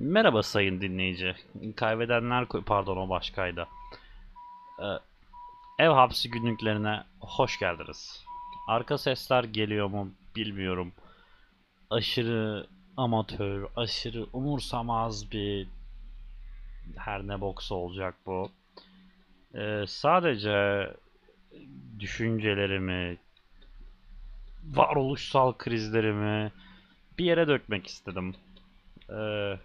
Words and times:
Merhaba 0.00 0.42
sayın 0.42 0.80
dinleyici. 0.80 1.34
Kaybedenler 1.76 2.46
pardon 2.66 2.96
o 2.96 3.08
başkaydı. 3.08 3.68
Ee, 4.80 4.84
ev 5.84 5.90
hapsi 5.90 6.30
günlüklerine 6.30 7.04
hoş 7.20 7.58
geldiniz. 7.58 8.24
Arka 8.68 8.98
sesler 8.98 9.44
geliyor 9.44 9.86
mu 9.86 10.10
bilmiyorum. 10.36 10.92
Aşırı 11.90 12.66
amatör, 12.96 13.68
aşırı 13.76 14.26
umursamaz 14.32 15.32
bir 15.32 15.68
her 16.96 17.22
ne 17.28 17.40
boksa 17.40 17.74
olacak 17.74 18.14
bu. 18.26 18.50
Ee, 19.54 19.84
sadece 19.88 20.90
düşüncelerimi, 21.98 23.18
varoluşsal 24.64 25.52
krizlerimi 25.52 26.52
bir 27.18 27.24
yere 27.24 27.48
dökmek 27.48 27.86
istedim. 27.86 28.34
Ee, 29.10 29.58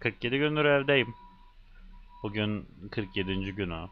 47 0.00 0.38
gündür 0.38 0.64
evdeyim. 0.64 1.14
Bugün 2.22 2.68
47. 2.90 3.54
günü. 3.54 3.88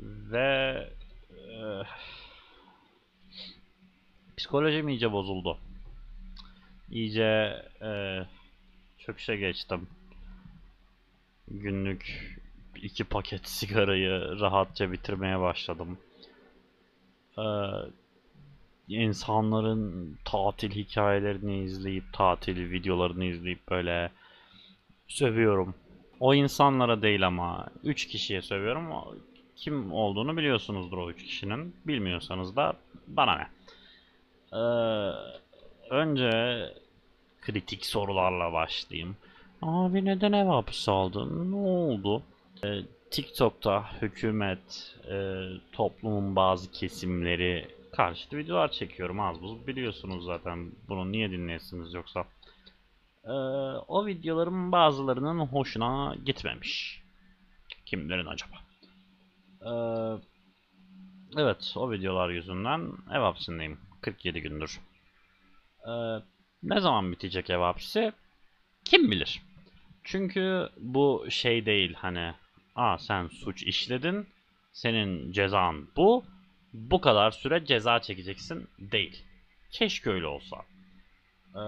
Ve 0.00 0.88
e, 1.30 1.56
psikolojim 4.36 4.88
iyice 4.88 5.12
bozuldu. 5.12 5.58
İyice 6.90 7.62
e, 7.82 8.20
çöküşe 8.98 9.36
geçtim. 9.36 9.88
Günlük 11.48 12.32
iki 12.82 13.04
paket 13.04 13.48
sigarayı 13.48 14.40
rahatça 14.40 14.92
bitirmeye 14.92 15.40
başladım. 15.40 15.98
Ee, 17.38 17.42
insanların 18.88 20.16
tatil 20.24 20.70
hikayelerini 20.70 21.62
izleyip, 21.62 22.12
tatil 22.12 22.70
videolarını 22.70 23.24
izleyip 23.24 23.70
böyle 23.70 24.10
sövüyorum. 25.08 25.74
O 26.20 26.34
insanlara 26.34 27.02
değil 27.02 27.26
ama 27.26 27.66
3 27.84 28.08
kişiye 28.08 28.42
sövüyorum. 28.42 28.90
Kim 29.56 29.92
olduğunu 29.92 30.36
biliyorsunuzdur 30.36 30.98
o 30.98 31.10
3 31.10 31.24
kişinin. 31.24 31.76
Bilmiyorsanız 31.86 32.56
da 32.56 32.72
bana 33.06 33.36
ne. 33.36 33.46
Ee, 34.52 35.12
önce 35.90 36.30
kritik 37.40 37.86
sorularla 37.86 38.52
başlayayım. 38.52 39.16
Abi 39.62 40.04
neden 40.04 40.32
ev 40.32 40.46
hapsi 40.46 40.90
aldın? 40.90 41.52
Ne 41.52 41.56
oldu? 41.56 42.22
Ee, 42.64 42.68
TikTok'ta 43.10 43.84
hükümet, 44.02 44.96
e, 45.10 45.46
toplumun 45.72 46.36
bazı 46.36 46.70
kesimleri 46.70 47.68
karşıtı 47.96 48.36
videolar 48.36 48.72
çekiyorum. 48.72 49.20
Az 49.20 49.42
buz 49.42 49.66
biliyorsunuz 49.66 50.24
zaten. 50.24 50.72
Bunu 50.88 51.12
niye 51.12 51.30
dinleyesiniz 51.30 51.94
yoksa? 51.94 52.24
Ee, 53.24 53.30
o 53.88 54.06
videoların 54.06 54.72
bazılarının 54.72 55.38
hoşuna 55.38 56.16
gitmemiş. 56.24 57.02
Kimlerin 57.86 58.26
acaba? 58.26 58.56
Ee, 59.60 60.22
evet, 61.36 61.72
o 61.76 61.90
videolar 61.90 62.28
yüzünden 62.30 62.92
ev 63.10 63.20
hapsindeyim. 63.20 63.80
47 64.00 64.40
gündür. 64.40 64.80
Ee, 65.88 65.90
ne 66.62 66.80
zaman 66.80 67.12
bitecek 67.12 67.50
ev 67.50 67.58
hapsi? 67.58 68.12
Kim 68.84 69.10
bilir? 69.10 69.42
Çünkü 70.04 70.68
bu 70.80 71.26
şey 71.30 71.66
değil 71.66 71.94
hani 71.94 72.34
Aa 72.74 72.98
sen 72.98 73.26
suç 73.26 73.62
işledin. 73.62 74.26
Senin 74.72 75.32
cezan 75.32 75.88
bu. 75.96 76.24
Bu 76.72 77.00
kadar 77.00 77.30
süre 77.30 77.64
ceza 77.64 78.00
çekeceksin 78.00 78.68
değil. 78.78 79.24
Keşke 79.72 80.10
öyle 80.10 80.26
olsa. 80.26 80.56
Ee, 81.54 81.60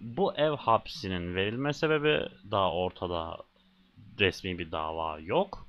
bu 0.00 0.34
ev 0.34 0.50
hapsinin 0.50 1.34
verilme 1.34 1.72
sebebi 1.72 2.28
daha 2.50 2.72
ortada 2.72 3.36
resmi 4.20 4.58
bir 4.58 4.72
dava 4.72 5.18
yok. 5.18 5.66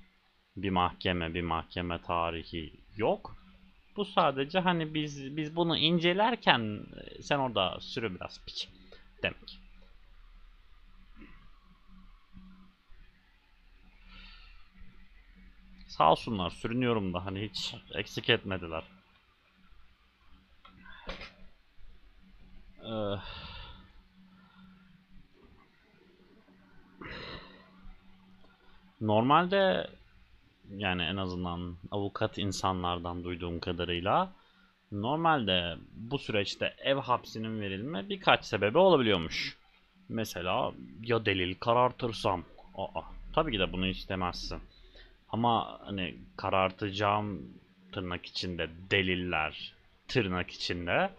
Bir 0.56 0.70
mahkeme, 0.70 1.34
bir 1.34 1.42
mahkeme 1.42 2.02
tarihi 2.02 2.74
yok. 2.98 3.36
Bu 3.96 4.06
sadece 4.06 4.60
hani 4.60 4.94
biz 4.94 5.38
biz 5.38 5.56
bunu 5.56 5.78
incelerken 5.78 6.86
e, 6.98 7.22
sen 7.22 7.40
orada 7.40 7.78
sürü 7.80 8.16
biraz 8.16 8.46
piç 8.46 8.70
demek. 9.24 9.67
Sağ 15.98 16.12
olsunlar 16.12 16.50
sürünüyorum 16.50 17.14
da 17.14 17.26
hani 17.26 17.50
hiç 17.50 17.76
eksik 17.94 18.30
etmediler. 18.30 18.84
Ee, 22.84 23.18
Normalde 29.02 29.88
yani 30.70 31.02
en 31.02 31.18
azından 31.18 31.78
avukat 31.92 32.38
insanlardan 32.38 33.24
duyduğum 33.24 33.60
kadarıyla 33.60 34.34
normalde 34.92 35.78
bu 35.96 36.20
süreçte 36.20 36.76
ev 36.84 36.96
hapsinin 36.98 37.62
verilme 37.62 38.10
birkaç 38.10 38.46
sebebi 38.46 38.78
olabiliyormuş. 38.78 39.58
Mesela 40.10 40.74
ya 41.04 41.26
delil 41.26 41.56
karartırsam. 41.56 42.44
Aa, 42.78 43.02
tabii 43.34 43.52
ki 43.52 43.60
de 43.60 43.74
bunu 43.74 43.88
istemezsin. 43.88 44.62
Ama 45.38 45.80
hani 45.86 46.16
karartacağım 46.38 47.42
tırnak 47.92 48.26
içinde 48.26 48.70
deliller 48.92 49.74
tırnak 50.08 50.52
içinde 50.52 51.10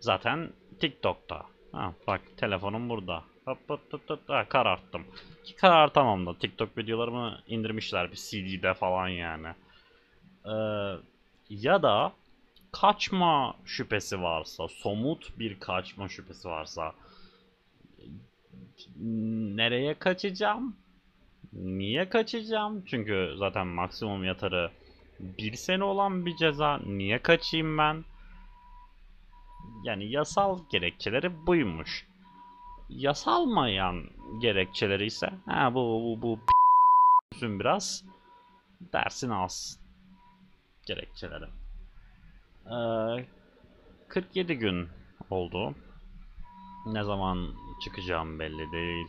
zaten 0.00 0.52
TikTok'ta. 0.80 1.42
Ha, 1.72 1.92
bak 2.06 2.20
telefonum 2.36 2.88
burada. 2.88 3.24
Hop 3.44 3.58
hop 3.68 3.92
hop 3.92 4.10
hop 4.10 4.28
ha, 4.28 4.48
kararttım. 4.48 5.02
Ki 5.44 5.56
karartamam 5.56 6.26
da 6.26 6.38
TikTok 6.38 6.78
videolarımı 6.78 7.38
indirmişler 7.48 8.12
bir 8.12 8.16
CD'de 8.16 8.74
falan 8.74 9.08
yani. 9.08 9.48
Ee, 10.46 10.52
ya 11.50 11.82
da 11.82 12.12
kaçma 12.72 13.56
şüphesi 13.64 14.22
varsa, 14.22 14.68
somut 14.68 15.38
bir 15.38 15.60
kaçma 15.60 16.08
şüphesi 16.08 16.48
varsa 16.48 16.94
nereye 19.56 19.94
kaçacağım? 19.94 20.76
Niye 21.54 22.08
kaçacağım? 22.08 22.84
Çünkü 22.86 23.34
zaten 23.38 23.66
maksimum 23.66 24.24
yatarı 24.24 24.70
bir 25.20 25.52
sene 25.52 25.84
olan 25.84 26.26
bir 26.26 26.36
ceza. 26.36 26.78
Niye 26.78 27.22
kaçayım 27.22 27.78
ben? 27.78 28.04
Yani 29.82 30.10
yasal 30.10 30.58
gerekçeleri 30.70 31.46
buymuş. 31.46 32.06
Yasalmayan 32.88 34.04
gerekçeleri 34.38 35.06
ise 35.06 35.30
ha 35.46 35.74
bu 35.74 35.80
bu 36.02 36.22
bu 36.22 36.38
p***sün 36.38 37.60
biraz 37.60 38.04
dersin 38.92 39.30
alsın 39.30 39.80
gerekçeleri. 40.86 41.44
Ee, 42.66 43.26
47 44.08 44.58
gün 44.58 44.88
oldu. 45.30 45.74
Ne 46.86 47.04
zaman 47.04 47.54
çıkacağım 47.84 48.38
belli 48.38 48.72
değil. 48.72 49.06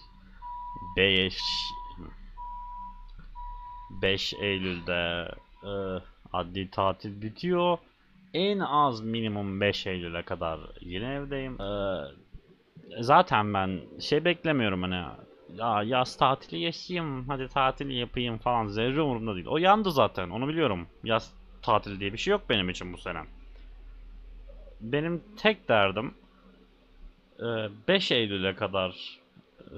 5 0.97 1.37
5 3.89 4.33
Eylül'de 4.33 5.31
e, 5.63 5.71
adli 6.33 6.69
tatil 6.69 7.21
bitiyor. 7.21 7.77
En 8.33 8.59
az 8.59 9.01
minimum 9.01 9.61
5 9.61 9.87
Eylül'e 9.87 10.21
kadar 10.21 10.59
yine 10.81 11.13
evdeyim. 11.13 11.61
E, 11.61 12.01
zaten 12.99 13.53
ben 13.53 13.81
şey 13.99 14.25
beklemiyorum 14.25 14.81
hani 14.81 15.05
ya 15.57 15.83
yaz 15.83 16.17
tatili 16.17 16.59
yaşayayım, 16.59 17.29
hadi 17.29 17.47
tatil 17.47 17.89
yapayım 17.89 18.37
falan 18.37 18.67
zerre 18.67 19.01
umurumda 19.01 19.35
değil. 19.35 19.47
O 19.47 19.57
yandı 19.57 19.91
zaten, 19.91 20.29
onu 20.29 20.47
biliyorum. 20.47 20.87
Yaz 21.03 21.33
tatili 21.61 21.99
diye 21.99 22.13
bir 22.13 22.17
şey 22.17 22.31
yok 22.31 22.41
benim 22.49 22.69
için 22.69 22.93
bu 22.93 22.97
sene. 22.97 23.19
Benim 24.81 25.23
tek 25.37 25.69
derdim 25.69 26.13
e, 27.39 27.45
5 27.87 28.11
Eylül'e 28.11 28.55
kadar 28.55 29.19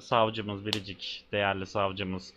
savcımız 0.01 0.65
Biricik, 0.65 1.25
değerli 1.31 1.65
savcımız 1.65 2.33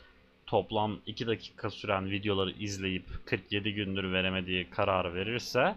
toplam 0.51 0.99
2 1.07 1.27
dakika 1.27 1.71
süren 1.71 2.11
videoları 2.11 2.51
izleyip 2.51 3.05
47 3.25 3.75
gündür 3.75 4.13
veremediği 4.13 4.71
kararı 4.71 5.15
verirse 5.15 5.77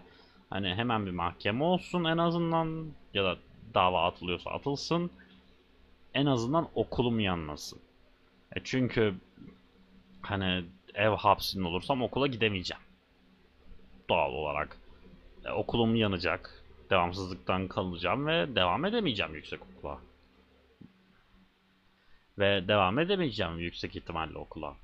hani 0.50 0.74
hemen 0.74 1.06
bir 1.06 1.10
mahkeme 1.10 1.64
olsun 1.64 2.04
en 2.04 2.18
azından 2.18 2.86
ya 3.14 3.24
da 3.24 3.36
dava 3.74 4.06
atılıyorsa 4.06 4.50
atılsın 4.50 5.10
en 6.14 6.26
azından 6.26 6.68
okulum 6.74 7.20
yanmasın. 7.20 7.78
E 8.56 8.60
çünkü 8.64 9.14
hani 10.22 10.64
ev 10.94 11.10
hapsinde 11.10 11.68
olursam 11.68 12.02
okula 12.02 12.26
gidemeyeceğim. 12.26 12.82
Doğal 14.08 14.32
olarak. 14.32 14.76
E, 15.44 15.50
okulum 15.50 15.96
yanacak. 15.96 16.64
Devamsızlıktan 16.90 17.68
kalacağım 17.68 18.26
ve 18.26 18.56
devam 18.56 18.84
edemeyeceğim 18.84 19.34
yüksek 19.34 19.60
okula. 19.62 19.98
Ve 22.38 22.68
devam 22.68 22.98
edemeyeceğim 22.98 23.58
yüksek 23.58 23.96
ihtimalle 23.96 24.38
okula. 24.38 24.76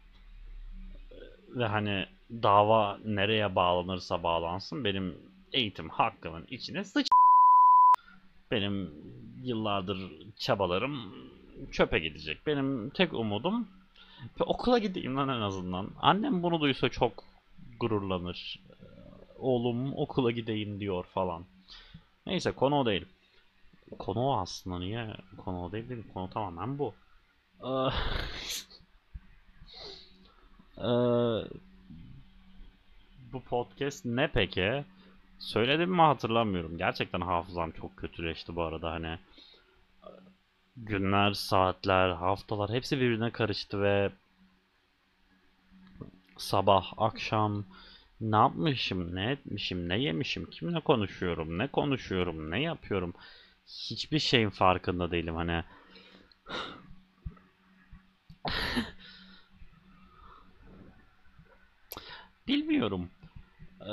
Ve 1.49 1.65
hani 1.67 2.07
dava 2.31 2.99
nereye 3.05 3.55
bağlanırsa 3.55 4.23
bağlansın 4.23 4.85
benim 4.85 5.19
eğitim 5.53 5.89
hakkımın 5.89 6.47
içine 6.51 6.85
sıç 6.85 7.09
benim 8.51 8.91
yıllardır 9.43 9.99
çabalarım 10.39 11.15
çöpe 11.73 11.99
gidecek. 11.99 12.47
Benim 12.47 12.91
tek 12.91 13.15
umudum 13.15 13.69
ve 14.41 14.45
okula 14.45 14.79
gideyim 14.79 15.17
lan 15.17 15.29
en 15.29 15.41
azından. 15.41 15.91
Annem 16.01 16.43
bunu 16.43 16.61
duysa 16.61 16.89
çok 16.89 17.25
gururlanır. 17.81 18.61
Oğlum 19.39 19.95
okula 19.95 20.31
gideyim 20.31 20.81
diyor 20.81 21.05
falan. 21.05 21.45
Neyse 22.27 22.53
konu 22.53 22.81
o 22.81 22.87
değil. 22.87 23.07
Konu 23.99 24.21
o 24.21 24.37
aslında 24.37 24.79
niye? 24.79 25.17
Konu 25.39 25.65
o 25.65 25.73
değil 25.73 25.89
değil 25.89 26.05
mi? 26.05 26.13
Konu 26.15 26.31
tamamen 26.31 26.79
bu. 26.79 26.95
Eee, 27.63 27.91
eee, 30.79 31.45
bu 33.33 33.41
podcast 33.43 34.05
ne 34.05 34.29
peki? 34.35 34.85
Söyledim 35.39 35.91
mi 35.91 36.01
hatırlamıyorum. 36.03 36.79
Gerçekten 36.79 37.21
hafızam 37.21 37.71
çok 37.71 37.97
kötüleşti 37.97 38.57
bu 38.57 38.63
arada 38.63 38.91
hani. 38.91 39.19
Günler, 40.77 41.33
saatler, 41.33 42.09
haftalar 42.11 42.71
hepsi 42.71 42.97
birbirine 43.01 43.31
karıştı 43.31 43.83
ve 43.83 44.13
sabah, 46.39 46.93
akşam 46.97 47.65
ne 48.21 48.37
yapmışım, 48.37 49.15
ne 49.15 49.31
etmişim, 49.33 49.89
ne 49.89 49.99
yemişim, 49.99 50.51
kimle 50.51 50.81
konuşuyorum, 50.81 51.59
ne 51.59 51.67
konuşuyorum, 51.67 52.51
ne 52.51 52.63
yapıyorum. 52.63 53.15
Hiçbir 53.67 54.19
şeyin 54.19 54.51
farkında 54.51 55.11
değilim 55.11 55.35
hani. 55.37 55.65
Bilmiyorum. 62.51 63.11
Ee, 63.81 63.93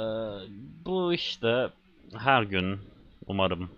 bu 0.85 1.13
işte 1.13 1.69
her 2.17 2.43
gün 2.43 2.79
umarım 3.27 3.69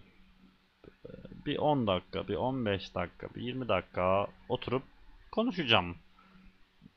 bir 1.46 1.58
10 1.58 1.88
dakika, 1.88 2.28
bir 2.28 2.36
15 2.36 2.96
dakika, 2.96 3.28
bir 3.36 3.42
20 3.42 3.68
dakika 3.68 4.28
oturup 4.50 4.84
konuşacağım. 5.32 5.96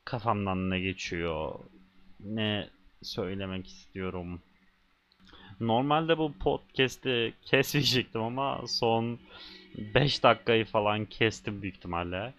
Kafamdan 0.04 0.70
ne 0.70 0.80
geçiyor, 0.80 1.54
ne 2.20 2.68
söylemek 3.02 3.66
istiyorum. 3.66 4.42
Normalde 5.60 6.18
bu 6.18 6.32
podcast'i 6.32 7.34
kesmeyecektim 7.44 8.22
ama 8.22 8.60
son 8.66 9.18
5 9.94 10.22
dakikayı 10.22 10.64
falan 10.64 11.04
kestim 11.04 11.62
büyük 11.62 11.76
ihtimalle. 11.76 12.34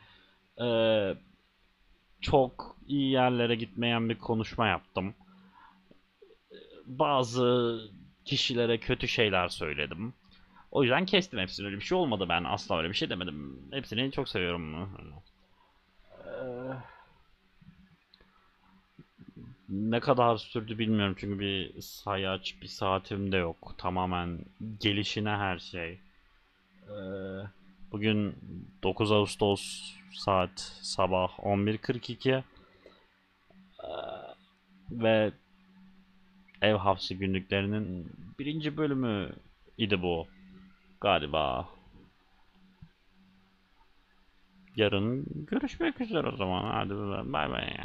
Ee, 0.61 1.15
çok 2.21 2.75
iyi 2.87 3.11
yerlere 3.11 3.55
gitmeyen 3.55 4.09
bir 4.09 4.17
konuşma 4.17 4.67
yaptım. 4.67 5.13
Bazı 6.85 7.79
kişilere 8.25 8.77
kötü 8.77 9.07
şeyler 9.07 9.47
söyledim. 9.47 10.13
O 10.71 10.83
yüzden 10.83 11.05
kestim 11.05 11.39
hepsini. 11.39 11.65
Öyle 11.65 11.77
bir 11.77 11.81
şey 11.81 11.97
olmadı 11.97 12.25
ben. 12.29 12.43
Asla 12.43 12.77
öyle 12.77 12.89
bir 12.89 12.93
şey 12.93 13.09
demedim. 13.09 13.59
Hepsini 13.71 14.11
çok 14.11 14.29
seviyorum. 14.29 14.89
Ee, 16.25 16.33
ne 19.69 19.99
kadar 19.99 20.37
sürdü 20.37 20.79
bilmiyorum 20.79 21.15
çünkü 21.19 21.39
bir 21.39 21.81
sayaç, 21.81 22.55
bir 22.61 22.67
saatim 22.67 23.31
de 23.31 23.37
yok. 23.37 23.75
Tamamen 23.77 24.39
gelişine 24.79 25.29
her 25.29 25.59
şey. 25.59 25.99
Ee, 26.83 26.93
bugün 27.91 28.35
9 28.83 29.11
Ağustos 29.11 29.93
saat 30.13 30.59
sabah 30.81 31.39
11.42 31.39 32.43
Ee, 33.83 33.87
ve 34.91 35.31
ev 36.63 36.75
hapsi 36.75 37.17
günlüklerinin 37.17 38.11
birinci 38.39 38.77
bölümü 38.77 39.29
idi 39.77 40.01
bu 40.01 40.27
galiba. 41.01 41.69
Yarın 44.75 45.25
görüşmek 45.47 46.01
üzere 46.01 46.27
o 46.27 46.35
zaman. 46.35 46.63
Hadi 46.63 46.93
bay 47.33 47.49
bay. 47.49 47.77